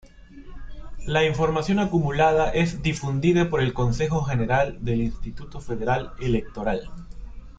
[1.05, 6.89] La información acumulada es difundida por el Consejo General del Instituto Federal Electoral.